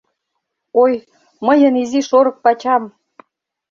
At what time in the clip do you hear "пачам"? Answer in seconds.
2.43-2.83